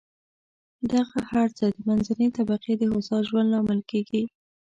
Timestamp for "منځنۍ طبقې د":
1.87-2.83